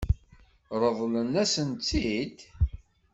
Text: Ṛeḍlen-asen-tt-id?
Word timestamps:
Ṛeḍlen-asen-tt-id? 0.81 2.37